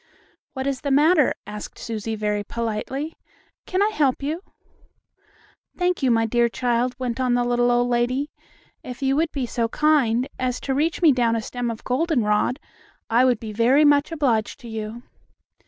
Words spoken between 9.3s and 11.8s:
be so kind as to reach me down a stem